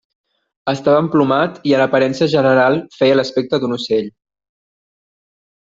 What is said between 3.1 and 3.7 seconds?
l'aspecte